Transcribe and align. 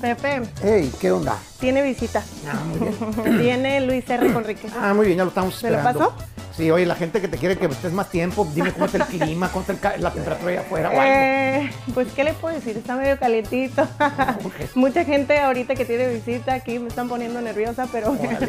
Pepe, 0.00 0.42
Hey, 0.62 0.92
¿qué 1.00 1.10
onda? 1.10 1.38
tiene 1.58 1.82
visita. 1.82 2.22
Ah, 2.46 2.60
muy 2.64 2.78
bien. 2.78 3.38
Viene 3.38 3.80
Luis 3.80 4.08
R. 4.08 4.32
Conrique. 4.32 4.68
Ah, 4.78 4.92
muy 4.94 5.06
bien, 5.06 5.18
ya 5.18 5.24
lo 5.24 5.30
estamos 5.30 5.62
¿Me 5.62 5.70
lo 5.70 5.76
esperando. 5.78 6.10
paso? 6.10 6.24
Sí, 6.56 6.70
oye, 6.70 6.86
la 6.86 6.94
gente 6.94 7.20
que 7.20 7.28
te 7.28 7.36
quiere 7.36 7.56
que 7.58 7.66
estés 7.66 7.92
más 7.92 8.10
tiempo, 8.10 8.46
dime 8.54 8.72
cómo 8.72 8.86
está 8.86 8.98
el 8.98 9.04
clima, 9.04 9.50
cómo 9.50 9.64
está 9.70 9.94
el 9.94 10.02
la 10.02 10.10
temperatura 10.10 10.52
allá 10.52 10.60
afuera 10.62 10.88
o 10.88 10.92
algo. 10.92 11.02
Eh, 11.04 11.70
pues, 11.92 12.08
¿qué 12.14 12.24
le 12.24 12.32
puedo 12.32 12.54
decir? 12.54 12.76
Está 12.78 12.96
medio 12.96 13.18
calientito. 13.18 13.86
Mucha 14.74 15.04
gente 15.04 15.38
ahorita 15.38 15.74
que 15.74 15.84
tiene 15.84 16.08
visita 16.08 16.54
aquí 16.54 16.78
me 16.78 16.88
están 16.88 17.08
poniendo 17.08 17.40
nerviosa, 17.42 17.86
pero... 17.92 18.12
Órale, 18.12 18.48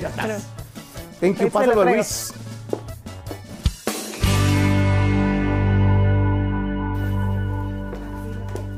ya 0.00 0.08
estás. 0.08 0.42
Thank 1.20 1.38
you, 1.38 1.44
se 1.44 1.50
pásalo 1.50 1.84
lo. 1.84 1.90
Luis. 1.94 2.32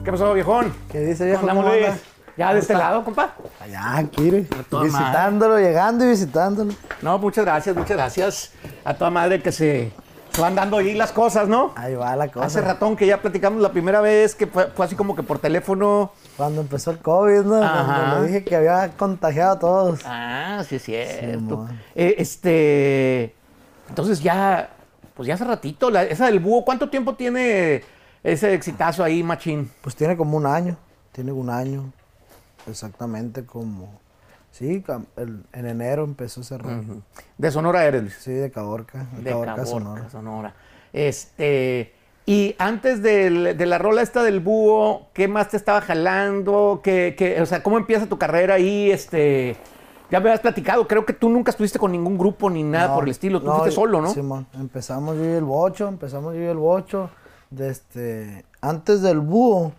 ¿Qué 0.04 0.10
pasó, 0.10 0.32
viejón? 0.32 0.72
¿Qué 0.90 1.00
dice 1.00 1.26
viejo? 1.26 1.40
Andamos, 1.40 1.64
¿Cómo 1.64 1.76
Luis. 1.76 1.90
Ya 2.40 2.54
de 2.54 2.60
este 2.60 2.72
lado, 2.72 3.04
compa. 3.04 3.34
Allá, 3.60 4.08
quiere. 4.14 4.46
Visitándolo, 4.82 5.58
llegando 5.58 6.04
y 6.06 6.08
visitándolo. 6.08 6.72
No, 7.02 7.18
muchas 7.18 7.44
gracias, 7.44 7.76
muchas 7.76 7.96
gracias 7.96 8.52
a 8.84 8.94
toda 8.94 9.10
madre 9.10 9.42
que 9.42 9.52
se, 9.52 9.92
se 10.32 10.40
van 10.40 10.54
dando 10.54 10.78
ahí 10.78 10.94
las 10.94 11.12
cosas, 11.12 11.48
¿no? 11.48 11.72
Ahí 11.76 11.94
va 11.94 12.16
la 12.16 12.28
cosa. 12.28 12.46
Hace 12.46 12.62
ratón 12.62 12.96
que 12.96 13.06
ya 13.06 13.20
platicamos 13.20 13.60
la 13.60 13.70
primera 13.72 14.00
vez, 14.00 14.34
que 14.34 14.46
fue, 14.46 14.68
fue 14.68 14.86
así 14.86 14.94
como 14.96 15.14
que 15.14 15.22
por 15.22 15.38
teléfono. 15.38 16.12
Cuando 16.38 16.62
empezó 16.62 16.92
el 16.92 16.98
COVID, 17.00 17.42
¿no? 17.42 17.62
Ajá. 17.62 17.84
Cuando 17.94 18.20
le 18.22 18.26
dije 18.28 18.42
que 18.44 18.56
había 18.56 18.88
contagiado 18.96 19.52
a 19.52 19.58
todos. 19.58 20.00
Ah, 20.06 20.62
sí 20.66 20.76
es 20.76 20.82
cierto. 20.82 21.68
Eh, 21.94 22.14
este, 22.16 23.34
entonces 23.90 24.22
ya, 24.22 24.70
pues 25.14 25.26
ya 25.26 25.34
hace 25.34 25.44
ratito, 25.44 25.90
la- 25.90 26.04
esa 26.04 26.24
del 26.24 26.40
búho, 26.40 26.64
¿cuánto 26.64 26.88
tiempo 26.88 27.14
tiene 27.16 27.82
ese 28.24 28.54
exitazo 28.54 29.04
ahí, 29.04 29.22
machín? 29.22 29.70
Pues 29.82 29.94
tiene 29.94 30.16
como 30.16 30.38
un 30.38 30.46
año. 30.46 30.76
Tiene 31.12 31.32
un 31.32 31.50
año. 31.50 31.92
Exactamente 32.66 33.44
como. 33.44 33.88
Sí, 34.50 34.82
el- 35.16 35.44
en 35.52 35.66
enero 35.66 36.04
empezó 36.04 36.40
ese 36.40 36.58
rollo. 36.58 36.82
De 37.38 37.50
Sonora 37.50 37.84
eres. 37.84 38.14
Sí, 38.14 38.32
de 38.32 38.50
Caborca. 38.50 39.06
De, 39.16 39.22
De 39.22 39.30
Caborca, 39.30 39.54
Caborca, 39.54 39.66
Sonora. 39.70 40.10
Sonora. 40.10 40.54
Este, 40.92 41.92
y 42.26 42.54
antes 42.58 43.02
del- 43.02 43.56
de 43.56 43.66
la 43.66 43.78
rola 43.78 44.02
esta 44.02 44.22
del 44.24 44.40
búho, 44.40 45.06
¿qué 45.12 45.28
más 45.28 45.48
te 45.50 45.56
estaba 45.56 45.80
jalando? 45.80 46.80
¿Qué, 46.82 47.14
qué- 47.16 47.40
o 47.40 47.46
sea, 47.46 47.62
¿cómo 47.62 47.78
empieza 47.78 48.06
tu 48.06 48.18
carrera 48.18 48.54
ahí? 48.54 48.90
Este, 48.90 49.56
ya 50.10 50.18
me 50.18 50.28
habías 50.28 50.40
platicado, 50.40 50.88
creo 50.88 51.06
que 51.06 51.12
tú 51.12 51.28
nunca 51.28 51.50
estuviste 51.52 51.78
con 51.78 51.92
ningún 51.92 52.18
grupo 52.18 52.50
ni 52.50 52.64
nada 52.64 52.88
No, 52.88 52.94
por 52.96 53.04
el 53.04 53.10
estilo, 53.10 53.40
tú 53.40 53.46
no, 53.46 53.52
fuiste 53.58 53.70
solo, 53.70 54.00
¿no? 54.02 54.12
Simón, 54.12 54.46
empezamos 54.54 55.16
yo 55.16 55.24
y 55.24 55.28
el 55.28 55.44
bocho, 55.44 55.86
empezamos 55.86 56.34
yo 56.34 56.40
y 56.40 56.46
el 56.46 56.56
bocho. 56.58 57.08
De 57.50 57.68
este, 57.68 58.44
antes 58.60 59.00
del 59.02 59.20
búho, 59.20 59.72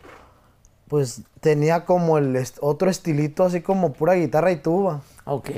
pues 0.91 1.21
tenía 1.39 1.85
como 1.85 2.17
el 2.17 2.35
est- 2.35 2.57
otro 2.59 2.89
estilito, 2.89 3.45
así 3.45 3.61
como 3.61 3.93
pura 3.93 4.15
guitarra 4.15 4.51
y 4.51 4.57
tuba. 4.57 4.99
Ok. 5.23 5.49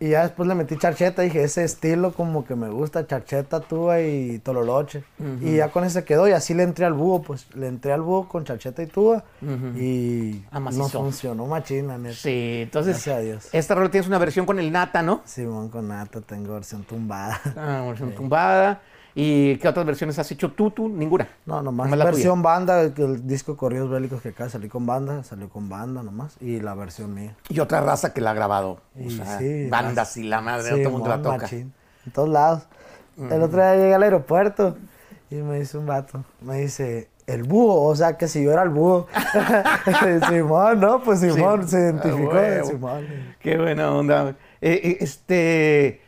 Y 0.00 0.08
ya 0.08 0.22
después 0.22 0.48
le 0.48 0.54
metí 0.54 0.78
charcheta, 0.78 1.20
dije, 1.20 1.44
ese 1.44 1.62
estilo 1.62 2.12
como 2.14 2.46
que 2.46 2.56
me 2.56 2.70
gusta, 2.70 3.06
charcheta, 3.06 3.60
tuba 3.60 4.00
y 4.00 4.38
tololoche. 4.38 5.04
Y 5.42 5.56
ya 5.56 5.68
con 5.68 5.84
ese 5.84 6.04
quedó 6.04 6.26
y 6.26 6.32
así 6.32 6.54
le 6.54 6.62
entré 6.62 6.86
al 6.86 6.94
búho, 6.94 7.20
pues 7.22 7.46
le 7.54 7.68
entré 7.68 7.92
al 7.92 8.00
búho 8.00 8.28
con 8.28 8.44
charcheta 8.44 8.82
y 8.82 8.86
tuba 8.86 9.24
y 9.76 10.42
Ah, 10.50 10.58
no 10.58 10.88
funcionó 10.88 11.46
machina, 11.46 11.98
neta. 11.98 12.16
Sí, 12.16 12.60
entonces, 12.62 12.94
Gracias 12.94 13.16
a 13.16 13.20
Dios. 13.20 13.48
esta 13.52 13.74
rola 13.74 13.90
tienes 13.90 14.08
una 14.08 14.18
versión 14.18 14.46
con 14.46 14.58
el 14.58 14.72
Nata, 14.72 15.02
¿no? 15.02 15.20
Simón 15.26 15.68
con 15.68 15.86
nata, 15.86 16.20
tengo 16.22 16.54
versión 16.54 16.82
tumbada. 16.82 17.38
Ah, 17.56 17.84
versión 17.86 18.10
tumbada. 18.16 18.80
¿Y 19.14 19.56
qué 19.58 19.68
otras 19.68 19.84
versiones 19.84 20.18
has 20.18 20.30
hecho 20.30 20.52
tú, 20.52 20.70
tú? 20.70 20.88
Ninguna. 20.88 21.28
No, 21.44 21.62
nomás 21.62 21.86
Nomás 21.86 21.98
la 21.98 22.04
tuya. 22.06 22.12
versión 22.14 22.42
banda, 22.42 22.80
el, 22.80 22.94
el 22.96 23.26
disco 23.26 23.56
Corridos 23.56 23.90
Bélicos 23.90 24.22
que 24.22 24.30
acá 24.30 24.48
salí 24.48 24.68
con 24.68 24.86
banda, 24.86 25.22
salió 25.22 25.48
con 25.50 25.68
banda 25.68 26.02
nomás, 26.02 26.36
y 26.40 26.60
la 26.60 26.74
versión 26.74 27.12
mía. 27.14 27.36
Y 27.48 27.60
otra 27.60 27.80
raza 27.82 28.12
que 28.14 28.20
la 28.20 28.30
ha 28.30 28.34
grabado. 28.34 28.80
O 28.98 29.00
Y 29.00 29.10
sea, 29.10 29.38
sí, 29.38 29.68
bandas 29.68 30.16
y 30.16 30.22
la 30.24 30.40
madre, 30.40 30.64
Sí, 30.64 30.70
todo 30.70 30.80
el 30.80 30.90
mundo 30.92 31.08
la 31.08 31.20
toca. 31.22 31.36
machín, 31.38 31.72
en 32.06 32.12
todos 32.12 32.28
lados. 32.28 32.62
El 33.18 33.42
otro 33.42 33.58
día 33.60 33.74
llegué 33.76 33.94
al 33.94 34.02
aeropuerto 34.02 34.76
y 35.30 35.36
me 35.36 35.58
dice 35.60 35.76
un 35.78 35.86
vato, 35.86 36.24
me 36.40 36.58
dice, 36.60 37.08
el 37.26 37.42
búho, 37.44 37.82
o 37.84 37.94
sea, 37.94 38.16
que 38.16 38.26
si 38.28 38.42
yo 38.42 38.52
era 38.52 38.62
el 38.62 38.70
búho. 38.70 39.06
Simón, 40.28 40.80
¿no? 40.80 41.02
Pues 41.02 41.20
Simón 41.20 41.64
Sí. 41.64 41.70
se 41.70 41.80
identificó 41.80 42.32
Ah, 42.32 42.40
de 42.40 42.50
huevo. 42.56 42.68
Simón. 42.70 43.06
Qué 43.40 43.56
buena 43.58 43.90
onda. 43.92 44.30
Eh, 44.60 44.80
eh, 44.82 44.96
este, 45.00 46.01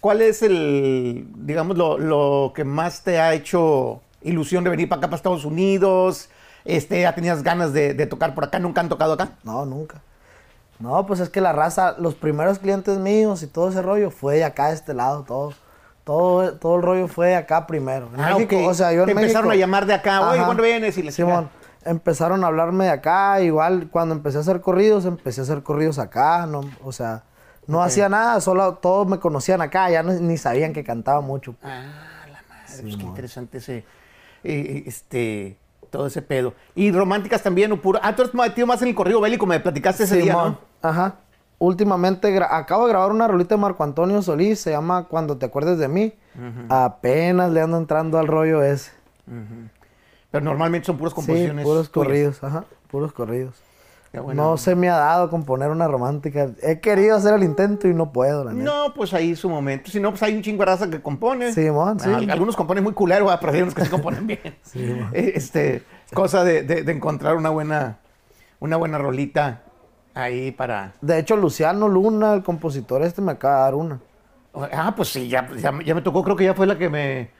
¿cuál 0.00 0.22
es 0.22 0.42
el, 0.42 1.26
digamos, 1.36 1.76
lo, 1.76 1.98
lo 1.98 2.52
que 2.54 2.64
más 2.64 3.02
te 3.02 3.20
ha 3.20 3.34
hecho 3.34 4.00
ilusión 4.22 4.64
de 4.64 4.70
venir 4.70 4.88
para 4.88 4.98
acá, 5.00 5.08
para 5.08 5.16
Estados 5.16 5.44
Unidos? 5.44 6.28
Este, 6.64 7.00
¿ya 7.00 7.14
tenías 7.14 7.42
ganas 7.42 7.72
de, 7.72 7.94
de 7.94 8.06
tocar 8.06 8.34
por 8.34 8.44
acá? 8.44 8.58
¿Nunca 8.58 8.80
han 8.80 8.88
tocado 8.88 9.12
acá? 9.12 9.30
No, 9.44 9.64
nunca. 9.66 10.00
No, 10.78 11.06
pues 11.06 11.20
es 11.20 11.28
que 11.30 11.40
la 11.40 11.52
raza, 11.52 11.94
los 11.98 12.14
primeros 12.14 12.58
clientes 12.58 12.98
míos 12.98 13.42
y 13.42 13.46
todo 13.46 13.68
ese 13.70 13.80
rollo 13.82 14.10
fue 14.10 14.36
de 14.36 14.44
acá, 14.44 14.68
de 14.68 14.74
este 14.74 14.92
lado, 14.94 15.22
todo. 15.24 15.52
Todo, 16.04 16.52
todo 16.54 16.76
el 16.76 16.82
rollo 16.82 17.08
fue 17.08 17.28
de 17.28 17.34
acá 17.36 17.66
primero. 17.66 18.06
Ok. 18.34 18.52
o 18.68 18.74
sea, 18.74 18.92
yo 18.92 19.00
en 19.00 19.06
Te 19.06 19.12
empezaron 19.12 19.48
México- 19.48 19.50
a 19.52 19.56
llamar 19.56 19.86
de 19.86 19.94
acá, 19.94 20.28
oye. 20.30 20.44
¿cuándo 20.44 20.62
vienes? 20.62 20.96
Y 20.98 21.02
la 21.02 21.10
Simón, 21.10 21.48
empezaron 21.84 22.44
a 22.44 22.46
hablarme 22.46 22.84
de 22.84 22.90
acá, 22.90 23.40
igual 23.40 23.88
cuando 23.90 24.14
empecé 24.14 24.38
a 24.38 24.42
hacer 24.42 24.60
corridos, 24.60 25.04
empecé 25.04 25.40
a 25.40 25.44
hacer 25.44 25.62
corridos 25.64 25.98
acá, 25.98 26.46
no, 26.46 26.60
o 26.84 26.92
sea, 26.92 27.24
no 27.66 27.82
hacía 27.82 28.08
nada, 28.08 28.40
solo 28.40 28.74
todos 28.74 29.06
me 29.06 29.18
conocían 29.18 29.60
acá, 29.60 29.90
ya 29.90 30.02
no- 30.02 30.12
ni 30.12 30.36
sabían 30.38 30.72
que 30.72 30.84
cantaba 30.84 31.20
mucho. 31.20 31.54
Ah, 31.62 31.82
la 32.30 32.42
madre, 32.48 32.82
pues 32.82 32.96
qué 32.96 33.02
interesante 33.04 33.58
ese, 33.58 33.84
eh, 34.44 34.84
este, 34.86 35.56
todo 35.90 36.06
ese 36.06 36.22
pedo. 36.22 36.54
Y 36.74 36.92
románticas 36.92 37.42
también, 37.42 37.72
o 37.72 37.80
puro. 37.80 37.98
Ah, 38.02 38.14
tú 38.14 38.22
eres 38.22 38.34
metido 38.34 38.66
más 38.66 38.82
en 38.82 38.88
el 38.88 38.94
corrido 38.94 39.20
bélico, 39.20 39.46
me 39.46 39.58
platicaste 39.60 40.04
ese 40.04 40.16
día, 40.16 40.32
Simón, 40.32 40.58
¿no? 40.82 40.88
Ajá. 40.88 41.14
Últimamente 41.58 42.36
acabo 42.42 42.84
de 42.86 42.92
grabar 42.92 43.10
una 43.10 43.26
rolita 43.26 43.54
de 43.54 43.60
Marco 43.60 43.82
Antonio 43.82 44.20
Solís, 44.20 44.60
se 44.60 44.72
llama 44.72 45.04
Cuando 45.04 45.38
te 45.38 45.46
acuerdes 45.46 45.78
de 45.78 45.88
mí. 45.88 46.12
Apenas 46.68 47.50
le 47.50 47.62
ando 47.62 47.78
entrando 47.78 48.18
al 48.18 48.26
rollo 48.26 48.62
ese. 48.62 48.92
Pero 50.30 50.44
normalmente 50.44 50.84
son 50.86 50.98
puras 50.98 51.12
Sí, 51.12 51.16
composiciones. 51.16 51.64
puros 51.64 51.90
tuyas. 51.90 52.06
corridos, 52.06 52.44
ajá, 52.44 52.64
puros 52.90 53.12
corridos. 53.14 53.54
No 54.12 54.56
se 54.56 54.74
me 54.74 54.88
ha 54.88 54.96
dado 54.96 55.28
componer 55.28 55.70
una 55.70 55.86
romántica. 55.88 56.48
He 56.62 56.80
querido 56.80 57.16
hacer 57.16 57.34
el 57.34 57.42
intento 57.42 57.86
y 57.88 57.92
no 57.94 58.12
puedo, 58.12 58.44
la 58.44 58.52
neta. 58.52 58.64
No, 58.64 58.94
pues 58.94 59.12
ahí 59.12 59.36
su 59.36 59.48
momento. 59.50 59.90
Si 59.90 60.00
no, 60.00 60.10
pues 60.10 60.22
hay 60.22 60.34
un 60.34 60.42
chingo 60.42 60.60
de 60.60 60.66
raza 60.66 60.88
que 60.88 61.02
compone. 61.02 61.52
Sí. 61.98 62.10
Al- 62.14 62.30
Algunos 62.30 62.56
componen 62.56 62.82
muy 62.82 62.92
culero, 62.94 63.26
¿verdad? 63.26 63.40
pero 63.40 63.52
hay 63.52 63.62
unos 63.62 63.74
que 63.74 63.84
sí 63.84 63.90
componen 63.90 64.26
bien. 64.26 64.40
Eh, 65.12 65.32
este, 65.34 65.82
cosa 66.14 66.44
de, 66.44 66.62
de- 66.62 66.82
de 66.82 66.92
encontrar 66.92 67.36
una 67.36 67.50
buena, 67.50 67.98
una 68.60 68.76
buena 68.76 68.96
rolita 68.98 69.62
ahí 70.14 70.50
para. 70.50 70.94
De 71.02 71.18
hecho, 71.18 71.36
Luciano 71.36 71.88
Luna, 71.88 72.32
el 72.34 72.42
compositor 72.42 73.02
este, 73.02 73.20
me 73.20 73.32
acaba 73.32 73.56
de 73.56 73.62
dar 73.62 73.74
una. 73.74 74.00
Ah, 74.72 74.94
pues 74.96 75.10
sí, 75.10 75.28
ya, 75.28 75.46
ya, 75.58 75.70
me- 75.72 75.84
ya 75.84 75.94
me 75.94 76.00
tocó, 76.00 76.24
creo 76.24 76.36
que 76.36 76.44
ya 76.44 76.54
fue 76.54 76.66
la 76.66 76.78
que 76.78 76.88
me 76.88 77.30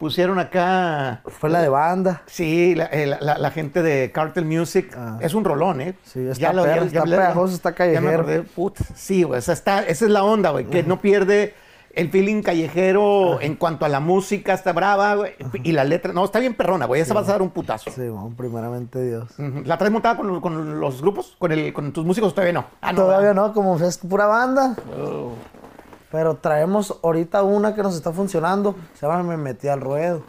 pusieron 0.00 0.38
acá. 0.40 1.20
Fue 1.26 1.50
la 1.50 1.60
de 1.62 1.68
banda. 1.68 2.22
Sí, 2.26 2.74
la, 2.74 2.86
eh, 2.86 3.06
la- 3.06 3.20
la- 3.20 3.38
la 3.38 3.50
gente 3.52 3.82
de 3.82 4.10
Cartel 4.10 4.46
Music. 4.46 4.92
Ah. 4.96 5.18
Es 5.20 5.34
un 5.34 5.44
rolón, 5.44 5.80
¿eh? 5.80 5.94
Sí, 6.02 6.26
está 6.26 6.50
perro, 6.52 6.84
está 6.86 7.04
pegajoso, 7.04 7.54
está 7.54 7.68
Ya 7.70 7.72
me 7.72 7.76
callejero. 7.76 8.10
acordé, 8.22 8.42
puta, 8.42 8.82
sí, 8.96 9.22
güey, 9.22 9.38
esa, 9.38 9.52
está, 9.52 9.82
esa 9.84 10.06
es 10.06 10.10
la 10.10 10.24
onda, 10.24 10.50
güey, 10.50 10.64
que 10.64 10.82
no 10.82 11.00
pierde 11.00 11.54
el 11.92 12.08
feeling 12.08 12.42
callejero 12.42 13.40
en 13.40 13.56
cuanto 13.56 13.84
a 13.84 13.88
la 13.88 13.98
música, 14.00 14.54
está 14.54 14.72
brava, 14.72 15.16
güey, 15.16 15.32
y 15.64 15.72
la 15.72 15.84
letra, 15.84 16.12
no, 16.12 16.24
está 16.24 16.38
bien 16.38 16.54
perrona, 16.54 16.86
güey, 16.86 17.00
esa 17.02 17.14
vas 17.14 17.28
a 17.28 17.32
dar 17.32 17.42
un 17.42 17.50
putazo. 17.50 17.90
Sí, 17.90 18.00
bueno, 18.08 18.32
primeramente 18.36 19.02
Dios. 19.04 19.28
¿La 19.64 19.76
traes 19.76 19.92
montada 19.92 20.16
con, 20.16 20.40
con 20.40 20.80
los 20.80 21.02
grupos? 21.02 21.36
¿Con, 21.38 21.52
el, 21.52 21.72
¿Con 21.72 21.92
tus 21.92 22.04
músicos? 22.06 22.32
Todavía 22.32 22.52
no. 22.54 22.64
Ah, 22.80 22.94
Todavía 22.94 23.28
¿verdad? 23.28 23.48
no, 23.48 23.52
como 23.52 23.76
es 23.78 23.98
pura 23.98 24.26
banda. 24.26 24.76
Oh. 24.98 25.32
Pero 26.10 26.36
traemos 26.36 26.98
ahorita 27.02 27.42
una 27.42 27.74
que 27.74 27.82
nos 27.82 27.94
está 27.94 28.12
funcionando. 28.12 28.74
Se 28.94 29.06
llama 29.06 29.22
Me 29.22 29.36
Metí 29.36 29.68
al 29.68 29.80
Ruedo. 29.80 30.22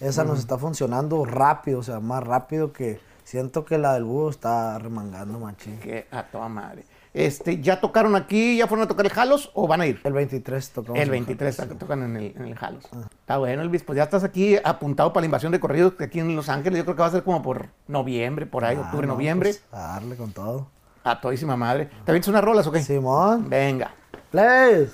Esa 0.00 0.24
nos 0.24 0.38
está 0.38 0.56
funcionando 0.58 1.24
rápido, 1.24 1.80
o 1.80 1.82
sea, 1.82 2.00
más 2.00 2.22
rápido 2.24 2.72
que. 2.72 3.00
Siento 3.24 3.64
que 3.64 3.78
la 3.78 3.92
del 3.94 4.02
búho 4.04 4.28
está 4.30 4.76
remangando 4.78 5.38
machín. 5.38 5.78
Que 5.78 6.06
a 6.10 6.24
toda 6.24 6.48
madre. 6.48 6.84
Este, 7.14 7.60
¿Ya 7.60 7.80
tocaron 7.80 8.16
aquí? 8.16 8.56
¿Ya 8.56 8.66
fueron 8.66 8.84
a 8.84 8.88
tocar 8.88 9.04
el 9.06 9.12
Jalos 9.12 9.50
o 9.54 9.68
van 9.68 9.80
a 9.82 9.86
ir? 9.86 10.00
El 10.02 10.12
23 10.14 10.70
tocamos. 10.70 10.96
El 10.98 11.04
en 11.08 11.10
23 11.12 11.56
to- 11.56 11.66
tocan 11.76 12.02
en 12.02 12.16
el, 12.16 12.34
en 12.36 12.42
el 12.46 12.54
Jalos. 12.56 12.84
Está 13.20 13.38
bueno, 13.38 13.62
Elvis. 13.62 13.84
Pues 13.84 13.96
ya 13.96 14.02
estás 14.04 14.24
aquí 14.24 14.56
apuntado 14.64 15.12
para 15.12 15.22
la 15.22 15.26
invasión 15.26 15.52
de 15.52 15.60
corridos 15.60 15.92
aquí 16.00 16.18
en 16.18 16.34
Los 16.34 16.48
Ángeles. 16.48 16.78
Yo 16.78 16.84
creo 16.84 16.96
que 16.96 17.02
va 17.02 17.08
a 17.08 17.10
ser 17.12 17.22
como 17.22 17.40
por 17.42 17.68
noviembre, 17.86 18.46
por 18.46 18.64
ahí, 18.64 18.76
Ah, 18.76 18.86
octubre, 18.86 19.06
no, 19.06 19.12
noviembre. 19.14 19.50
pues, 19.50 19.62
a 19.72 19.92
darle 19.92 20.16
con 20.16 20.32
todo. 20.32 20.66
A 21.04 21.20
todísima 21.20 21.56
madre. 21.56 21.86
¿Te 22.04 22.10
avientas 22.10 22.28
unas 22.28 22.42
rolas 22.42 22.66
o 22.66 22.72
qué? 22.72 22.82
Simón. 22.82 23.48
Venga. 23.48 23.92
Please. 24.30 24.92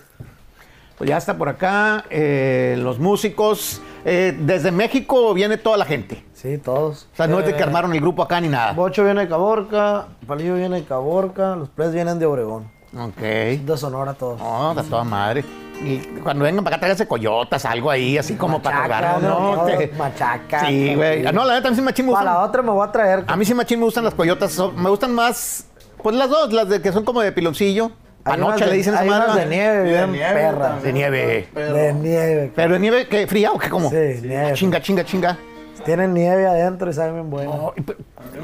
Pues 0.99 1.11
ya 1.11 1.19
está 1.19 1.37
por 1.37 1.49
acá. 1.49 2.05
eh, 2.11 2.77
los 2.79 2.99
músicos. 2.99 3.81
Eh, 4.05 4.37
desde 4.41 4.71
México 4.71 5.35
viene 5.35 5.57
toda 5.59 5.77
la 5.77 5.85
gente. 5.85 6.25
Sí, 6.33 6.59
todos. 6.59 7.09
O 7.13 7.17
sea, 7.17 7.27
no 7.27 7.41
es 7.41 7.45
de 7.47 7.53
Eh, 7.53 7.57
que 7.57 7.63
armaron 7.63 7.93
el 7.93 8.01
grupo 8.01 8.23
acá 8.23 8.41
ni 8.41 8.49
nada. 8.49 8.73
Bocho 8.73 9.05
viene 9.05 9.23
de 9.23 9.29
Caborca, 9.29 10.07
Palillo 10.27 10.55
viene 10.55 10.77
de 10.81 10.85
Caborca, 10.85 11.57
los 11.57 11.69
Ples 11.71 11.93
vienen 11.93 12.19
de 12.19 12.27
Obregón. 12.27 12.71
Ok. 12.97 13.19
De 13.21 13.77
Sonora 13.77 14.15
todos. 14.15 14.41
No, 14.41 14.75
de 14.75 14.83
toda 14.85 15.05
madre. 15.05 15.45
Y 15.85 15.99
cuando 16.23 16.45
vengan 16.45 16.65
para 16.65 16.77
acá, 16.77 16.81
tráiganse 16.83 17.07
coyotas, 17.07 17.67
algo 17.67 17.91
ahí, 17.91 18.17
así 18.17 18.35
como 18.37 18.63
para 18.63 18.83
Machaca, 18.89 19.13
jugar, 19.19 19.23
¿no? 19.23 19.57
¿no? 19.57 19.65
Te- 19.65 19.89
Machaca. 19.99 20.61
Sí, 20.67 20.95
güey. 20.95 21.23
No, 21.33 21.45
la 21.45 21.55
neta, 21.57 21.69
a 21.69 21.71
mí 21.71 21.77
sí 21.77 21.83
machín 21.83 22.07
me 22.07 22.13
Para 22.13 22.25
la 22.25 22.31
gustan. 22.33 22.49
otra 22.49 22.63
me 22.63 22.71
voy 22.71 22.89
a 22.89 22.93
traer. 22.93 23.25
A 23.27 23.37
mí 23.37 23.45
sí 23.45 23.53
machín 23.53 23.81
me 23.81 23.85
gustan 23.85 24.05
las 24.05 24.15
coyotas. 24.15 24.57
Me 24.77 24.89
gustan 24.89 25.13
más 25.13 25.67
Pues 26.03 26.15
las 26.17 26.31
dos, 26.31 26.53
las 26.53 26.69
de 26.71 26.81
que 26.81 26.93
son 26.93 27.05
como 27.05 27.21
de 27.21 27.33
piloncillo. 27.33 27.91
De- 28.27 28.67
le 28.67 28.73
dicen 28.73 28.95
hay 28.97 29.09
unas 29.09 29.35
de 29.37 29.47
nieve, 29.47 29.77
de 29.79 29.85
bien 29.85 30.13
nieve 30.13 30.43
también. 30.59 30.83
De 30.83 30.93
nieve. 30.93 31.49
Pero- 31.55 31.73
De 31.75 31.93
nieve. 31.95 32.53
Pero 32.55 32.73
de 32.75 32.81
nieve, 32.81 33.07
¿qué? 33.09 33.27
¿Fría 33.27 33.53
o 33.53 33.59
qué? 33.59 33.69
¿Cómo? 33.71 33.91
Sí, 33.91 33.97
nieve. 34.23 34.53
Chinga, 34.55 34.81
chinga, 34.81 35.05
chinga. 35.05 35.39
Tienen 35.85 36.15
nieve 36.15 36.47
adentro 36.49 36.91
y 36.91 36.93
saben 36.95 37.15
bien 37.15 37.31
bueno. 37.31 37.51
Oh, 37.53 37.75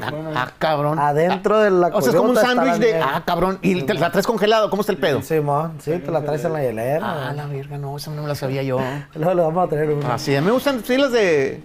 ah, 0.01 0.11
ah, 0.33 0.51
cabrón. 0.57 0.97
Adentro 0.97 1.59
de 1.59 1.71
la 1.71 1.87
O 1.87 2.01
sea, 2.01 2.11
es 2.11 2.15
como 2.15 2.29
un 2.29 2.37
sándwich 2.37 2.75
de. 2.75 3.01
Ah, 3.01 3.21
cabrón. 3.25 3.59
Y 3.61 3.81
te 3.81 3.93
la 3.95 4.11
traes 4.11 4.25
congelado. 4.25 4.69
¿Cómo 4.69 4.79
está 4.81 4.93
el 4.93 4.97
pedo? 4.97 5.21
Simón, 5.21 5.73
sí, 5.79 5.91
te 5.97 6.09
la 6.09 6.21
traes 6.21 6.45
en 6.45 6.53
la 6.53 6.61
hielera. 6.63 7.29
Ah, 7.29 7.33
la 7.33 7.45
verga, 7.47 7.77
no, 7.77 7.97
esa 7.97 8.11
no 8.11 8.21
me 8.21 8.29
la 8.29 8.35
sabía 8.35 8.63
yo. 8.63 8.79
Luego 9.15 9.33
le 9.33 9.41
vamos 9.41 9.65
a 9.65 9.69
tener 9.69 9.89
una. 9.89 10.13
Ah, 10.13 10.17
sí, 10.17 10.33
a 10.35 10.39
mí 10.39 10.45
me 10.47 10.53
gustan 10.53 10.81
sí 10.85 10.95
las 10.95 11.11
de. 11.11 11.63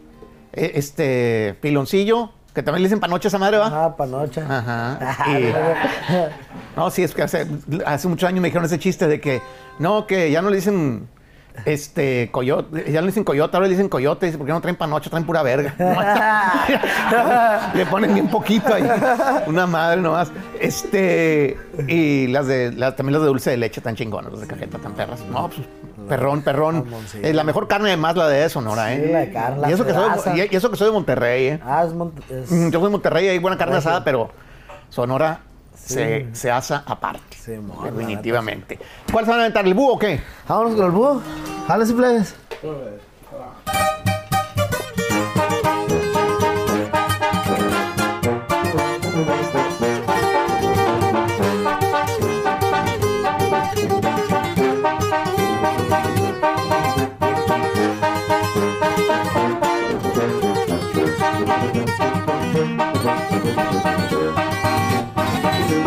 eh, 0.52 0.72
Este. 0.74 1.54
Piloncillo. 1.60 2.32
Que 2.58 2.64
también 2.64 2.82
le 2.82 2.88
dicen 2.88 2.98
panoche 2.98 3.28
a 3.28 3.30
esa 3.30 3.38
madre, 3.38 3.56
¿va? 3.58 3.84
Ah, 3.84 3.96
panocha. 3.96 4.44
Ajá. 4.48 4.98
Y- 5.28 5.52
no, 6.76 6.90
sí, 6.90 7.04
es 7.04 7.14
que 7.14 7.22
hace, 7.22 7.46
hace 7.86 8.08
muchos 8.08 8.28
años 8.28 8.42
me 8.42 8.48
dijeron 8.48 8.64
ese 8.64 8.80
chiste 8.80 9.06
de 9.06 9.20
que. 9.20 9.40
No, 9.78 10.08
que 10.08 10.28
ya 10.32 10.42
no 10.42 10.50
le 10.50 10.56
dicen. 10.56 11.08
Este, 11.64 12.30
coyote, 12.32 12.90
ya 12.90 13.00
no 13.00 13.02
le 13.02 13.12
dicen 13.12 13.22
coyote, 13.22 13.56
ahora 13.56 13.68
le 13.68 13.74
dicen 13.74 13.88
coyote, 13.88 14.26
dice, 14.26 14.38
¿por 14.38 14.46
qué 14.46 14.52
no 14.52 14.60
traen 14.60 14.74
panoche? 14.76 15.08
Traen 15.08 15.24
pura 15.24 15.44
verga. 15.44 15.72
le 17.74 17.86
ponen 17.86 18.12
bien 18.14 18.28
poquito 18.28 18.74
ahí, 18.74 18.84
una 19.46 19.68
madre 19.68 20.00
nomás. 20.00 20.32
Este, 20.60 21.56
y 21.86 22.26
las 22.26 22.48
de, 22.48 22.72
las, 22.72 22.96
también 22.96 23.12
las 23.14 23.22
de 23.22 23.28
dulce 23.28 23.50
de 23.50 23.56
leche 23.56 23.80
tan 23.80 23.94
chingonas, 23.94 24.32
las 24.32 24.40
de 24.40 24.46
cajeta 24.48 24.78
tan 24.78 24.94
perras. 24.94 25.20
No, 25.30 25.48
pues, 25.48 25.60
perrón, 26.08 26.42
perrón. 26.42 26.84
Mamoncito. 26.84 27.26
Eh, 27.26 27.32
la 27.32 27.44
mejor 27.44 27.68
carne 27.68 27.88
además 27.88 28.16
la 28.16 28.28
de 28.28 28.48
Sonora, 28.48 28.92
¿eh? 28.94 29.02
Sí, 29.06 29.12
la 29.12 29.18
de 29.20 29.32
carne, 29.32 29.60
la 29.60 29.70
y, 29.70 29.72
eso 29.74 29.84
que 29.86 29.92
soy, 29.94 30.08
pedaza. 30.10 30.36
y, 30.36 30.40
y 30.50 30.56
eso 30.56 30.70
que 30.70 30.76
soy 30.76 30.86
de 30.88 30.92
Monterrey, 30.92 31.46
¿eh? 31.48 31.60
Ah, 31.64 31.84
es, 31.84 31.92
es- 32.30 32.50
Mm, 32.50 32.70
Yo 32.70 32.78
soy 32.80 32.88
de 32.88 32.92
Monterrey, 32.92 33.28
hay 33.28 33.38
buena 33.38 33.56
carne 33.58 33.76
asada, 33.76 34.02
pero 34.04 34.30
Sonora 34.88 35.40
se, 35.74 36.28
se 36.32 36.50
asa 36.50 36.82
aparte. 36.86 37.36
Sí, 37.38 37.52
mon, 37.52 37.84
definitivamente. 37.84 38.78
¿Cuál 39.12 39.24
se 39.24 39.30
van 39.30 39.40
a 39.40 39.42
aventar? 39.44 39.64
¿El 39.66 39.74
búho 39.74 39.94
o 39.94 39.98
qué? 39.98 40.20
Vámonos 40.48 40.74
con 40.74 40.84
el 40.86 40.90
búho. 40.90 41.22
Jale, 41.66 41.86
si 41.86 41.92
plebes. 41.94 42.34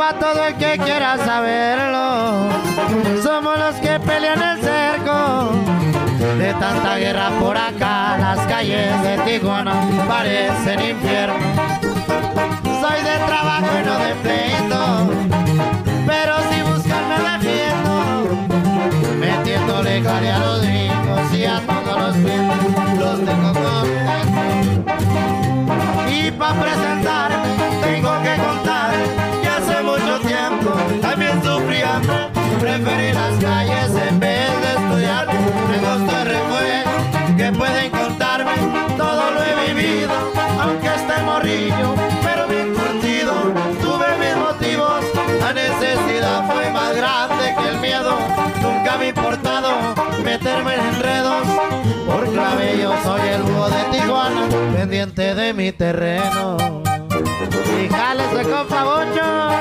Pa' 0.01 0.13
todo 0.13 0.47
el 0.47 0.55
que 0.55 0.79
quiera 0.79 1.15
saberlo, 1.15 2.49
somos 3.21 3.59
los 3.59 3.75
que 3.75 3.99
pelean 3.99 4.41
el 4.41 4.59
cerco. 4.59 5.51
De 6.39 6.51
tanta 6.55 6.95
guerra 6.97 7.29
por 7.39 7.55
acá, 7.55 8.17
las 8.17 8.39
calles 8.47 8.99
de 9.03 9.19
Tijuana 9.19 9.75
parecen 10.07 10.79
infierno. 10.89 11.35
Soy 12.81 13.03
de 13.03 13.15
trabajo 13.27 13.67
y 13.79 13.83
no 13.85 13.99
de 13.99 14.15
pleito, 14.23 14.81
pero 16.07 16.33
si 16.49 16.63
buscan 16.63 17.03
me 17.07 17.17
defiendo. 17.29 17.93
Metiéndole 19.19 20.01
cali 20.01 20.29
a 20.29 20.39
los 20.39 20.65
ricos 20.65 21.31
y 21.31 21.45
a 21.45 21.59
todos 21.59 22.01
los 22.01 22.15
bien, 22.23 22.49
los 22.97 23.23
tengo 23.23 23.53
contentos. 23.53 24.95
Y 26.11 26.31
para 26.31 26.59
presentarme 26.59 27.60
pendiente 54.75 55.35
de 55.35 55.53
mi 55.53 55.71
terreno. 55.71 56.57
Y 57.81 57.87
jales 57.89 58.33
de 58.33 58.43
compa 58.43 58.83
Bocho. 58.83 59.51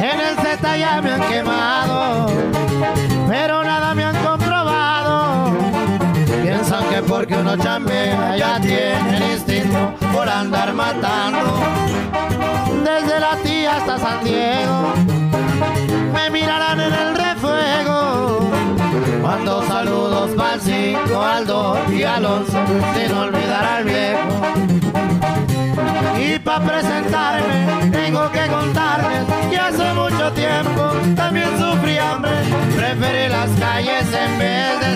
En 0.00 0.20
el 0.20 0.36
Z 0.36 0.76
ya 0.78 1.02
me 1.02 1.12
han 1.12 1.22
quemado, 1.28 2.26
pero 3.28 3.67
porque 7.18 7.34
uno 7.34 7.56
chambea 7.56 8.36
ya 8.36 8.60
tiene 8.60 9.32
instinto 9.32 9.92
por 10.12 10.28
andar 10.28 10.72
matando. 10.72 11.60
Desde 12.84 13.18
la 13.18 13.36
tía 13.42 13.74
hasta 13.74 13.98
San 13.98 14.22
Diego, 14.22 14.94
me 16.14 16.30
mirarán 16.30 16.80
en 16.80 16.94
el 16.94 17.16
refuego. 17.16 18.48
Cuando 19.20 19.66
saludos 19.66 20.30
pa'l 20.36 20.60
5, 20.60 21.20
al 21.20 21.44
2 21.44 21.78
y 21.90 22.02
al 22.04 22.24
11, 22.24 22.52
sin 22.94 23.16
olvidar 23.16 23.64
al 23.64 23.84
viejo. 23.84 24.28
Y 26.24 26.38
para 26.38 26.64
presentarme 26.64 27.90
tengo 27.90 28.30
que 28.30 28.46
contarles 28.46 29.24
que 29.50 29.58
hace 29.58 29.92
mucho 29.92 30.32
tiempo 30.34 30.92
también 31.16 31.48
sufrí 31.58 31.98
hambre. 31.98 32.30
Preferí 32.76 33.28
las 33.28 33.50
calles 33.58 34.06
en 34.14 34.38
vez 34.38 34.80
de 34.80 34.87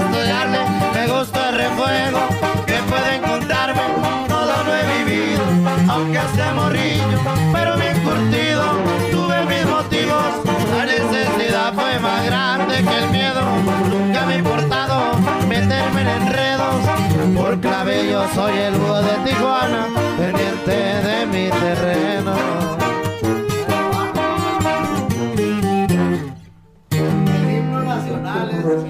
aunque 5.93 6.19
esté 6.19 6.53
morrillo, 6.55 7.19
pero 7.53 7.77
bien 7.77 8.01
curtido. 8.03 8.65
Tuve 9.11 9.45
mis 9.47 9.67
motivos, 9.67 10.31
la 10.77 10.85
necesidad 10.87 11.75
fue 11.75 11.99
más 12.01 12.25
grande 12.25 12.77
que 12.83 12.99
el 13.05 13.11
miedo. 13.11 13.43
Nunca 13.91 14.27
me 14.27 14.35
ha 14.35 14.39
importado 14.39 15.19
meterme 15.49 16.01
en 16.03 16.09
enredos. 16.09 16.75
Por 17.37 17.61
clave 17.61 18.09
yo 18.11 18.27
soy 18.35 18.59
el 18.59 18.75
búho 18.75 19.03
de 19.03 19.17
Tijuana, 19.25 19.87
pendiente 20.19 20.77
de 21.09 21.27
mi 21.27 21.51
terreno. 21.51 22.33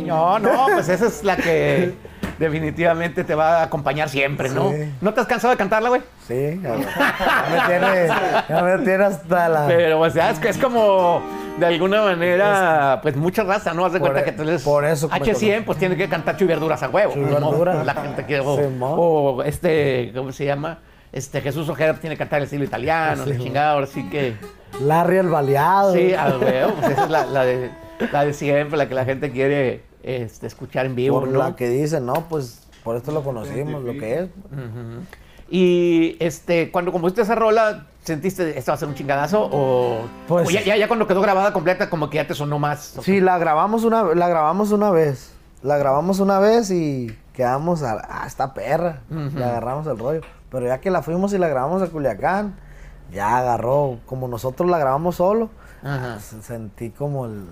No, 0.07 0.39
no, 0.39 0.67
pues 0.75 0.89
esa 0.89 1.07
es 1.07 1.25
la 1.25 1.37
que 1.37 1.95
definitivamente 2.43 3.25
te 3.25 3.35
va 3.35 3.59
a 3.61 3.63
acompañar 3.65 4.09
siempre, 4.09 4.49
¿no? 4.51 4.71
Sí. 4.73 4.93
¿No 5.01 5.15
te 5.15 5.21
has 5.21 5.27
cansado 5.27 5.53
de 5.53 5.57
cantarla, 5.57 5.89
güey? 5.89 6.03
Sí, 6.27 6.61
ya, 6.63 6.71
me 6.75 7.67
tiene, 7.67 8.09
ya 8.49 8.63
me 8.63 8.79
tiene 8.85 9.05
hasta 9.05 9.49
la. 9.49 9.67
Pero, 9.67 10.01
o 10.01 10.11
sea, 10.11 10.31
es 10.31 10.39
que 10.39 10.49
es 10.49 10.59
como 10.59 11.23
de 11.59 11.67
alguna 11.67 12.03
manera, 12.03 12.99
pues 13.03 13.17
mucha 13.17 13.43
raza, 13.45 13.73
¿no? 13.75 13.85
Haz 13.85 13.93
de 13.93 13.99
Por 14.01 14.11
cuenta 14.13 14.29
e- 14.29 14.33
que 14.33 14.37
tú 14.37 14.43
eres 14.49 14.63
por 14.63 14.85
eso 14.85 15.09
que 15.09 15.21
me 15.21 15.27
H100, 15.27 15.65
pues 15.65 15.79
tiene 15.79 15.97
que 15.97 16.09
cantar 16.09 16.37
chuy 16.37 16.47
verduras 16.47 16.83
a 16.83 16.89
huevo. 16.89 17.13
Chuy 17.15 17.23
¿no? 17.23 17.51
verduras. 17.51 17.85
La 17.87 17.95
gente 17.95 18.25
que. 18.27 18.41
O, 18.41 18.55
o 18.81 19.43
este, 19.43 20.13
¿cómo 20.15 20.33
se 20.33 20.45
llama? 20.45 20.79
Este 21.13 21.41
Jesús 21.43 21.69
Ojeda 21.69 21.95
tiene 21.95 22.17
que 22.17 22.21
cantar 22.21 22.39
el 22.39 22.45
estilo 22.45 22.65
italiano, 22.65 23.25
Sí. 23.25 23.33
la 23.35 23.39
chingada, 23.39 23.71
ahora 23.73 23.87
sí 23.87 24.09
que. 24.09 24.35
Larry 24.81 25.19
el 25.19 25.29
baleado. 25.29 25.93
Sí, 25.93 26.15
a 26.15 26.29
huevo, 26.29 26.73
pues 26.81 26.93
esa 26.93 27.05
es 27.05 27.11
la, 27.11 27.27
la 27.27 27.45
de, 27.45 27.71
la 28.11 28.25
de 28.25 28.33
siempre, 28.33 28.79
la 28.79 28.89
que 28.89 28.95
la 28.95 29.05
gente 29.05 29.31
quiere 29.31 29.83
este, 30.03 30.47
escuchar 30.47 30.87
en 30.87 30.95
vivo, 30.95 31.21
Por 31.21 31.29
¿no? 31.29 31.39
la 31.39 31.57
que 31.57 31.69
dicen, 31.69 32.07
no, 32.07 32.15
pues 32.29 32.67
por 32.85 32.97
esto 32.97 33.13
lo 33.13 33.23
conocimos, 33.23 33.83
lo 33.85 33.93
que 33.93 34.19
es. 34.21 34.29
Y 35.51 36.17
este, 36.21 36.71
cuando 36.71 36.93
compusiste 36.93 37.23
esa 37.23 37.35
rola, 37.35 37.87
¿sentiste 38.03 38.59
esto 38.59 38.73
va 38.73 38.75
a 38.75 38.79
ser 38.79 38.89
un 38.89 38.95
chingadazo? 38.95 39.49
¿O, 39.53 39.99
Pues- 40.27 40.49
o 40.49 40.51
ya, 40.51 40.63
ya, 40.63 40.77
ya 40.77 40.89
cuando 40.89 41.07
quedó 41.07 41.21
grabada 41.21 41.53
completa, 41.53 41.91
como 41.91 42.09
que 42.09 42.17
ya 42.17 42.27
te 42.27 42.35
sonó 42.35 42.59
más? 42.59 42.97
Sí, 43.03 43.21
la 43.21 43.39
grabamos 43.39 43.85
una, 43.85 44.03
la 44.15 44.29
grabamos 44.29 44.73
una 44.73 44.91
vez. 44.91 45.33
La 45.63 45.77
grabamos 45.79 46.19
una 46.21 46.39
vez 46.39 46.71
y 46.71 47.15
quedamos 47.35 47.83
a, 47.83 48.01
ah, 48.09 48.25
esta 48.27 48.55
perra. 48.55 49.01
Le 49.11 49.45
agarramos 49.45 49.87
el 49.87 49.99
rollo. 49.99 50.23
Pero 50.51 50.67
ya 50.67 50.81
que 50.81 50.91
la 50.91 51.03
fuimos 51.03 51.33
y 51.35 51.39
la 51.39 51.49
grabamos 51.49 51.83
a 51.83 51.87
Culiacán, 51.89 52.57
ya 53.13 53.37
agarró. 53.39 53.99
Como 54.07 54.27
nosotros 54.29 54.69
la 54.71 54.79
grabamos 54.79 55.17
solo, 55.17 55.51
Ajá. 55.85 56.19
se- 56.19 56.43
sentí 56.43 56.91
como 56.91 57.27
el, 57.27 57.45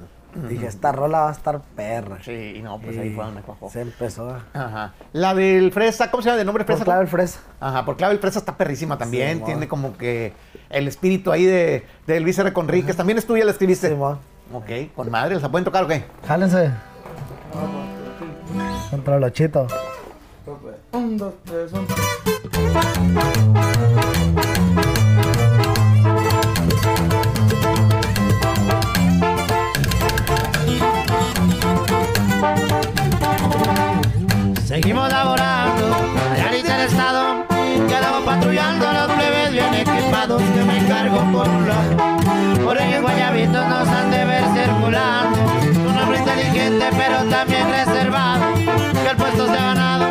Dije, 0.49 0.67
esta 0.67 0.93
rola 0.93 1.21
va 1.23 1.29
a 1.31 1.33
estar 1.33 1.61
perra. 1.77 2.19
Sí, 2.23 2.55
y 2.57 2.63
no, 2.63 2.79
pues 2.79 2.97
ahí 2.99 3.11
fue 3.15 3.25
donde 3.25 3.41
cuajó. 3.43 3.69
Se 3.71 3.81
empezó. 3.81 4.37
Ajá. 4.55 4.93
La 5.13 5.35
del 5.35 5.73
Fresa, 5.73 6.11
¿cómo 6.11 6.23
se 6.23 6.29
llama 6.29 6.39
de 6.39 6.45
nombre 6.45 6.65
Por 6.65 6.75
Fresa? 6.77 6.85
clave 6.85 7.03
el 7.03 7.09
fresa. 7.09 7.41
Ajá, 7.61 7.85
por 7.85 7.97
clave 7.97 8.15
el 8.15 8.21
Fresa 8.21 8.39
está 8.39 8.57
perrísima 8.57 8.97
también. 8.97 9.45
Tiene 9.45 9.67
como 9.69 9.97
que 9.97 10.33
el 10.69 10.87
espíritu 10.89 11.33
ahí 11.33 11.45
de, 11.45 11.85
de 12.07 12.21
Luis 12.21 12.39
R. 12.39 12.53
Conríquez. 12.53 12.97
También 12.97 13.19
es 13.19 13.27
tuya, 13.27 13.45
la 13.45 13.51
escribiste. 13.51 13.89
Simón. 13.89 14.19
Ok, 14.53 14.95
con 14.95 15.11
madre, 15.11 15.39
¿la 15.41 15.49
pueden 15.49 15.65
tocar 15.65 15.85
o 15.85 15.89
qué? 15.89 16.05
Jálense. 16.27 16.71
Contra 18.91 19.19
los 19.19 19.33
chitos. 19.33 19.73
Un, 20.93 21.17
dos, 21.17 21.35
tres, 21.45 21.73
un. 21.73 21.87
Seguimos 34.71 35.11
laborando, 35.11 35.97
allá 36.33 36.49
del 36.53 36.87
estado, 36.87 37.45
quedamos 37.89 38.23
patrullando 38.25 38.93
los 38.93 39.13
plebes 39.17 39.51
bien 39.51 39.75
equipados 39.75 40.41
que 40.41 40.63
me 40.63 40.87
cargo 40.87 41.19
por 41.33 41.49
un 41.49 41.67
lado. 41.67 41.97
Por 42.63 42.81
ello 42.81 43.03
Guayabitos 43.03 43.67
nos 43.67 43.89
han 43.89 44.13
de 44.13 44.25
ver 44.25 44.45
circulando, 44.55 45.39
un 45.91 45.99
hombre 45.99 46.19
inteligente 46.19 46.87
pero 46.97 47.17
también 47.25 47.69
reservado, 47.69 48.45
que 49.03 49.11
el 49.11 49.17
puesto 49.17 49.47
se 49.49 49.59
ha 49.59 49.75
ganado, 49.75 50.07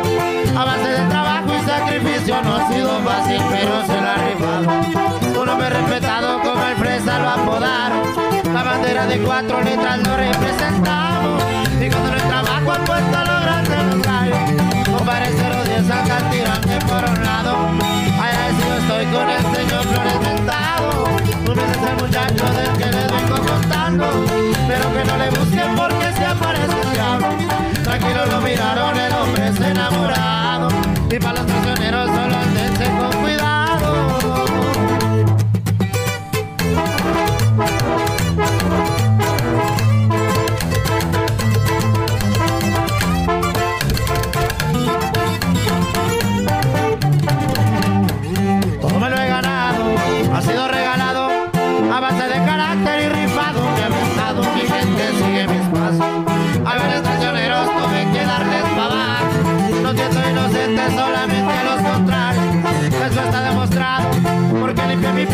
a 0.54 0.64
base 0.66 0.88
de 0.88 1.08
trabajo 1.08 1.46
y 1.54 1.66
sacrificio 1.66 2.42
no 2.42 2.56
ha 2.56 2.68
sido 2.68 3.00
fácil 3.00 3.42
pero 3.50 3.86
se 3.86 3.98
la 3.98 4.12
ha 4.12 4.18
rifado. 4.28 5.40
Un 5.40 5.48
hombre 5.48 5.70
respetado 5.70 6.38
como 6.42 6.62
el 6.66 6.76
fresa 6.76 7.18
lo 7.18 7.30
apodaron, 7.30 8.02
la 8.52 8.62
bandera 8.62 9.06
de 9.06 9.20
cuatro 9.20 9.62
letras 9.62 10.06
lo 10.06 10.16
representamos, 10.18 11.42
y 11.80 11.88
cuando 11.88 12.12
el 12.12 12.22
trabajo 12.24 12.72
al 12.72 12.84
puesto 12.84 13.29
contando 23.90 24.24
Pero 24.68 24.92
que 24.92 25.04
no 25.04 25.16
le 25.16 25.30
busquen 25.30 25.76
porque 25.76 26.12
se 26.12 26.24
aparece 26.24 26.80
el 26.80 26.92
diablo. 26.92 27.28
Tranquilo 27.82 28.26
lo 28.26 28.40
miraron, 28.40 28.79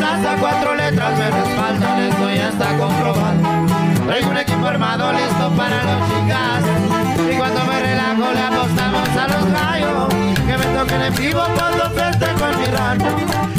plaza. 0.06 0.36
Cuatro 0.40 0.74
letras 0.74 1.18
me 1.18 1.30
respaldan, 1.30 2.00
esto 2.00 2.30
ya 2.30 2.48
está 2.48 2.68
comprobado. 2.78 3.66
Traigo 4.06 4.30
un 4.30 4.36
equipo 4.36 4.66
armado 4.66 5.12
listo 5.12 5.50
para 5.56 5.82
los 5.82 6.00
chicas. 6.08 7.32
Y 7.32 7.36
cuando 7.36 7.64
me 7.64 7.80
relajo, 7.80 8.32
le 8.32 8.40
apostamos 8.40 9.08
a 9.08 9.28
los 9.28 9.52
gallos. 9.52 10.08
Que 10.46 10.58
me 10.58 10.64
toquen 10.78 11.02
en 11.02 11.14
vivo 11.14 11.42
cuando 11.56 11.90
festejo 11.90 12.46
en 12.50 12.58
mi 12.58 12.66
rancho. 12.66 13.16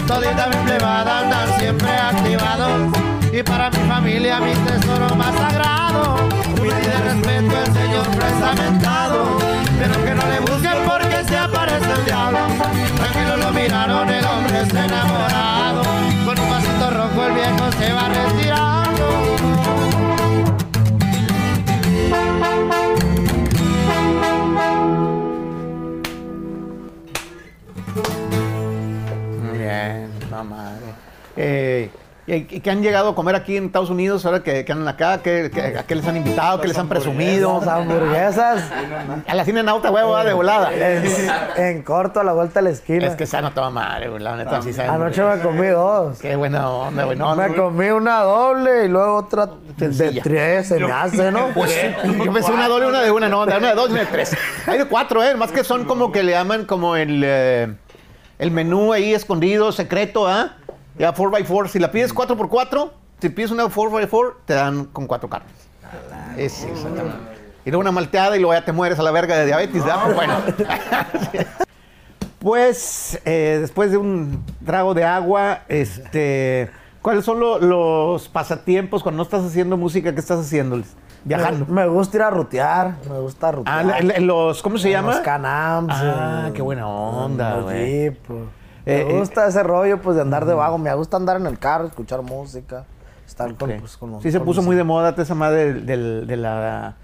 Todita 0.08 0.48
mi 0.48 0.56
plebada 0.66 1.20
andan 1.20 1.60
siempre 1.60 1.90
activados. 1.90 2.98
Y 3.32 3.44
para 3.44 3.70
mi 3.70 3.80
familia, 3.90 4.40
mi 4.40 4.54
tesoro 4.54 5.16
más 5.16 5.36
sagrado. 5.36 6.16
Humilde 6.58 6.94
respeto 7.06 7.58
el 7.60 7.74
señor 7.74 8.08
presamentado. 8.16 9.38
Pero 9.80 10.06
que 10.06 10.16
no 10.16 10.24
le 10.28 10.40
busquen 10.40 10.78
porque 10.86 11.24
se 11.28 11.38
aparece 11.38 11.92
el 11.92 12.06
diablo. 12.06 12.67
Eh, 31.38 31.90
¿Y 32.30 32.34
y 32.34 32.60
qué 32.60 32.72
han 32.72 32.82
llegado 32.82 33.12
a 33.12 33.16
comer 33.16 33.36
aquí 33.36 33.56
en 33.56 33.68
Estados 33.68 33.90
Unidos 33.90 34.26
ahora 34.26 34.44
que, 34.44 34.66
que 34.66 34.72
andan 34.74 34.90
acá? 34.90 35.22
¿Qué, 35.24 35.50
qué- 35.54 35.78
¿A 35.78 35.84
qué 35.84 35.96
les 35.96 36.06
han 36.06 36.18
invitado? 36.18 36.60
¿Qué 36.60 36.68
les 36.68 36.78
han 36.78 36.90
presumido? 36.90 37.62
Las 37.64 37.70
hamburguesas 37.70 38.64
A 39.26 39.34
la 39.34 39.46
cine 39.46 39.64
nauta, 39.64 39.92
huevo, 39.92 40.18
de 40.18 40.34
volada. 40.34 40.74
en, 40.74 41.06
en 41.56 41.84
corto 41.84 42.20
a 42.20 42.26
la 42.26 42.34
vuelta 42.34 42.60
de 42.60 42.64
la 42.66 42.70
esquina. 42.72 43.08
Es 43.08 43.16
que 43.16 43.24
esa 43.24 43.40
no 43.42 43.54
toma 43.54 43.70
madre, 43.70 44.10
güey, 44.10 44.22
la 44.22 44.36
neta, 44.36 44.62
sí. 44.62 44.72
Anoche 44.82 45.24
me 45.24 45.40
comí 45.40 45.68
dos. 45.68 46.20
Qué 46.20 46.36
buena 46.36 46.70
onda, 46.70 47.06
güey. 47.06 47.18
No, 47.18 47.34
me 47.34 47.48
no, 47.48 47.56
comí 47.56 47.90
una 47.92 48.20
doble 48.24 48.84
y 48.84 48.88
luego 48.90 49.16
otra 49.20 49.48
de 49.78 50.20
tres, 50.22 50.68
se 50.68 50.82
me 50.82 50.92
hace, 50.92 51.32
¿no? 51.32 51.48
Pues 51.54 51.74
yo 52.26 52.34
pensé 52.34 52.52
una 52.52 52.68
doble, 52.68 52.88
una 52.88 53.04
de 53.04 53.12
una, 53.12 53.30
no, 53.30 53.46
de 53.46 53.56
una 53.56 53.70
de 53.70 53.76
dos 53.76 53.88
y 53.90 53.94
una 53.94 54.02
de 54.02 54.08
tres. 54.08 54.36
Hay 54.66 54.78
de 54.80 54.86
cuatro, 54.86 55.24
¿eh? 55.24 55.34
Más 55.36 55.54
que 55.54 55.64
son 55.64 55.86
como 55.86 56.12
que 56.12 56.24
le 56.24 56.34
llaman 56.34 56.66
como 56.66 56.98
el, 56.98 57.22
eh, 57.26 57.74
el 58.38 58.52
menú 58.52 58.92
ahí 58.92 59.14
escondido, 59.14 59.72
secreto, 59.72 60.28
¿ah? 60.28 60.58
Ya 60.98 61.14
4x4. 61.14 61.68
Si 61.68 61.80
la 61.80 61.92
pides 61.92 62.14
4x4, 62.14 62.92
si 63.20 63.30
pides 63.30 63.52
una 63.52 63.66
4x4, 63.66 64.34
te 64.46 64.54
dan 64.54 64.86
con 64.86 65.08
cuatro 65.08 65.30
carnes. 65.30 65.52
Es 66.38 66.64
exactamente. 66.64 67.18
Y 67.66 67.70
luego 67.72 67.82
una 67.82 67.92
malteada 67.92 68.38
y 68.38 68.40
luego 68.40 68.54
ya 68.54 68.64
te 68.64 68.72
mueres 68.72 68.98
a 69.00 69.04
la 69.04 69.12
verga 69.12 69.38
de 69.38 69.46
diabetes, 69.46 69.84
¿verdad? 69.84 70.00
Pero 70.06 70.16
bueno. 70.16 70.34
Pues 72.40 73.20
eh, 73.26 73.58
después 73.62 73.90
de 73.92 73.98
un 73.98 74.44
trago 74.64 74.94
de 74.94 75.04
agua, 75.04 75.62
este, 75.68 76.70
¿cuáles 77.02 77.26
son 77.26 77.40
lo- 77.40 77.58
los 77.60 78.30
pasatiempos 78.30 79.02
cuando 79.02 79.18
no 79.18 79.24
estás 79.24 79.44
haciendo 79.44 79.76
música? 79.76 80.14
¿Qué 80.14 80.20
estás 80.20 80.40
haciéndoles? 80.42 80.96
Viajando. 81.26 81.66
Me, 81.66 81.82
me 81.82 81.88
gusta 81.88 82.18
ir 82.18 82.24
a 82.24 82.30
rutear, 82.30 82.96
me 83.10 83.20
gusta 83.20 83.48
Ah, 83.48 83.52
rutear. 83.52 84.12
en 84.18 84.28
los, 84.28 84.62
¿cómo 84.62 84.78
se 84.78 84.88
En 84.90 84.94
llama? 84.94 85.14
Los 85.14 85.22
canams. 85.22 85.94
Ah, 85.98 86.44
en- 86.48 86.54
qué 86.54 86.62
buena 86.62 86.88
onda, 86.88 87.56
güey. 87.62 88.16
Jeepos. 88.88 89.02
Eh, 89.02 89.06
me 89.06 89.16
eh, 89.16 89.20
gusta 89.20 89.48
ese 89.48 89.64
rollo, 89.64 90.02
pues, 90.02 90.16
de 90.16 90.22
andar 90.22 90.46
de 90.46 90.54
vago. 90.54 90.78
Me 90.78 90.94
gusta 90.94 91.18
andar 91.18 91.38
en 91.38 91.46
el 91.48 91.60
carro, 91.60 91.86
escuchar 91.88 92.22
música, 92.22 92.86
estar 93.26 93.54
con, 93.56 93.72
pues, 93.80 93.98
con 93.98 94.12
los- 94.12 94.24
sí, 94.24 94.32
se 94.32 94.38
con 94.40 94.46
puso 94.46 94.62
muy 94.62 94.76
de 94.76 94.84
moda 94.84 95.14
esa 95.18 95.36
madre 95.36 95.74
de 95.74 96.38
la 96.38 96.96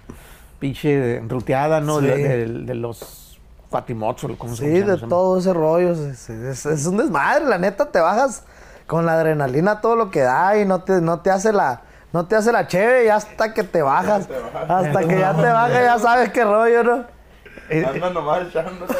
pinche 0.58 1.20
ruteada, 1.28 1.80
¿no? 1.80 2.00
Sí. 2.00 2.06
De, 2.06 2.16
de- 2.16 2.46
de 2.64 2.74
los 2.74 3.38
cuatrimotos, 3.70 4.24
o 4.30 4.38
¿cómo 4.38 4.54
se 4.56 4.64
Sí, 4.64 4.80
de 4.80 4.96
todo 4.98 5.38
ese 5.38 5.52
rollo. 5.52 5.92
Es, 5.92 6.28
es- 6.30 6.66
es 6.66 6.86
un 6.86 6.96
desmadre, 6.96 7.44
la 7.46 7.58
neta, 7.58 7.86
te 7.90 8.00
bajas 8.00 8.44
con 8.86 9.06
la 9.06 9.14
adrenalina 9.14 9.80
todo 9.80 9.96
lo 9.96 10.10
que 10.10 10.20
da 10.20 10.56
y 10.58 10.64
no 10.66 10.82
te, 10.82 11.00
no 11.00 11.20
te 11.20 11.30
hace 11.30 11.52
la... 11.52 11.82
No 12.12 12.26
te 12.26 12.36
hace 12.36 12.52
la 12.52 12.68
cheve 12.68 13.06
y 13.06 13.08
hasta 13.08 13.52
que 13.52 13.64
te 13.64 13.82
bajas. 13.82 14.28
Hasta 14.68 15.00
que 15.00 15.18
ya 15.18 15.34
te 15.34 15.42
bajas, 15.50 15.72
ya 15.72 15.98
sabes 15.98 16.30
qué 16.30 16.44
rollo, 16.44 16.84
¿no? 16.84 17.04
Eh, 17.68 17.84
Anda 17.84 18.10
nomás 18.10 18.42
echándose. 18.46 18.94